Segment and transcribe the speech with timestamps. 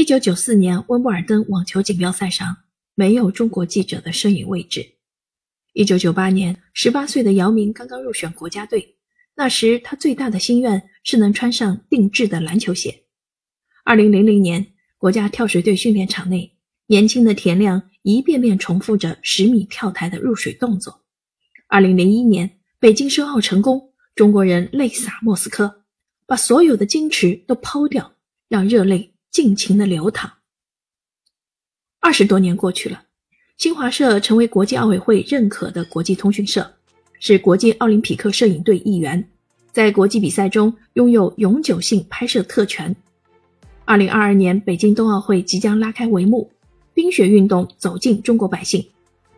[0.00, 2.56] 一九九四年温布尔登网球锦标赛上
[2.94, 4.94] 没有中国记者的摄影位置。
[5.74, 8.96] 一九九八年，十八岁的姚明刚刚入选国家队，
[9.36, 13.02] 那时他最大的心愿是能穿上定制的篮球鞋。
[13.84, 16.56] 二零零零年，国家跳水队训练场内，
[16.86, 21.02] 年轻的田亮一遍遍重复着十米跳台的入水动作。
[21.68, 25.82] 二零零一年，北京申奥成功，中国人泪洒莫斯科，
[26.24, 28.14] 把所有的矜持都抛掉，
[28.48, 30.32] 让热泪尽情的流淌。
[32.00, 33.04] 二十多年过去了，
[33.56, 36.74] 新华社成为国际奥委会认可的国际通讯社，
[37.18, 39.22] 是国际奥林匹克摄影队一员，
[39.70, 42.94] 在国际比赛中拥有永久性拍摄特权。
[43.84, 46.50] 二零二二年北京冬奥会即将拉开帷幕，
[46.94, 48.88] 冰雪运动走进中国百姓，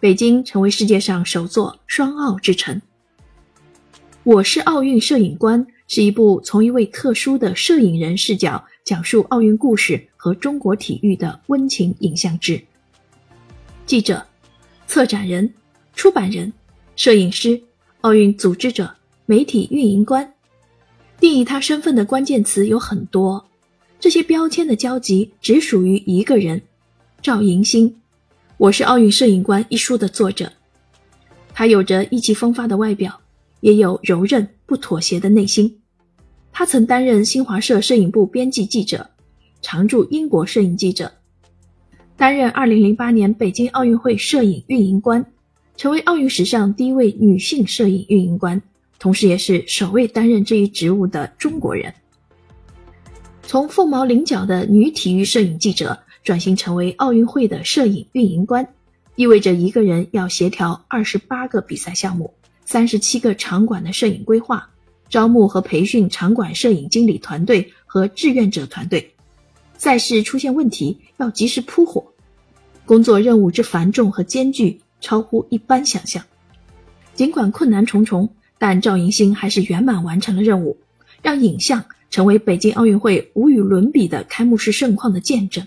[0.00, 2.80] 北京成为世界上首座双奥之城。
[4.22, 12.60] 我是奥运摄影官是一部从一位特殊的摄影人视角讲述奥运故事和中国体育的温情影像志。
[13.86, 14.26] 记者、
[14.86, 15.52] 策展人、
[15.94, 16.52] 出版人、
[16.96, 17.60] 摄影师、
[18.00, 18.92] 奥运组织者、
[19.26, 20.34] 媒体运营官，
[21.20, 23.44] 定义他身份的关键词有很多。
[24.00, 26.60] 这些标签的交集只属于一个人，
[27.22, 27.96] 赵迎新。
[28.56, 30.52] 我是奥运摄影官一书的作者，
[31.54, 33.20] 他有着意气风发的外表，
[33.60, 35.80] 也有柔韧不妥协的内心。
[36.52, 39.10] 他曾担任新华社摄影部编辑记者，
[39.60, 41.12] 常驻英国摄影记者，
[42.16, 45.24] 担任2008年北京奥运会摄影运营官，
[45.76, 48.60] 成为奥运史上第一位女性摄影运营官，
[48.98, 51.92] 同时也是首位担任这一职务的中国人。
[53.42, 58.66] 从凤毛麟角的女体育摄影记者转型成为奥运会的摄影运营官，
[59.14, 62.32] 意味着一个人要协调二十八个比赛项目、
[62.66, 64.68] 三十七个场馆的摄影规划，
[65.08, 69.14] 招募和培训场馆摄影经理团队和志愿者团队。
[69.78, 72.04] 赛事出现问题要及时扑火，
[72.84, 76.22] 工作任务之繁重和艰巨超乎一般想象。
[77.14, 78.28] 尽管困难重重，
[78.58, 80.76] 但赵迎新还是圆满完成了任务，
[81.22, 81.86] 让影像。
[82.08, 85.66] 成为北京奥运会无与伦比的开幕式盛况的见证，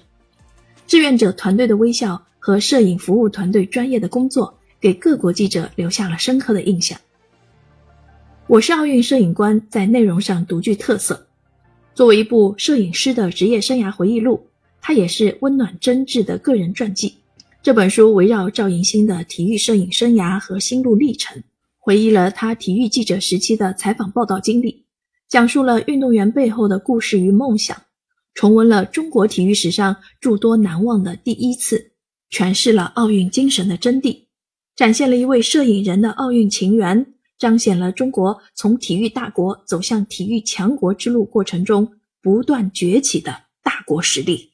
[0.88, 6.97] 志愿者团队的微笑和摄影服务团队专业的工作，给各国记者留下了深刻的印象。
[8.47, 11.28] 我是奥运摄影官，在内容上独具特色。
[11.94, 14.47] 作为一部摄影师的职业生涯回忆录，
[14.81, 17.13] 它也是温暖真挚的个人传记。
[17.62, 21.44] 这本书围绕赵迎新的体育摄影生涯和心路历程，
[21.78, 24.85] 回忆了他体育记者时期的采访报道经历。
[25.28, 27.75] 讲述了运动员背后的故事与梦想，
[28.34, 31.91] 重温了中国体育史上诸多难忘的第一次，
[32.31, 34.23] 诠释了奥运精神的真谛，
[34.79, 37.06] 展现了一位摄影人的奥运情缘，
[37.38, 41.91] 彰显了中国从体育大国走向体育强国之路过程中
[42.22, 43.29] 不断崛起的
[43.62, 44.48] 大国实力。